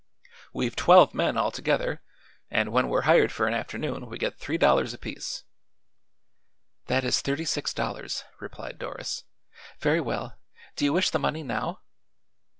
[0.51, 2.01] "We've twelve men, altogether,
[2.49, 5.43] and when we're hired for an afternoon we get three dollars apiece."
[6.87, 9.25] "That is thirty six dollars," replied Doris.
[9.79, 10.39] "Very well;
[10.75, 11.81] do you wish the money now?"